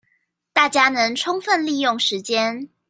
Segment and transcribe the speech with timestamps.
[0.51, 2.67] 大家能充分利用時間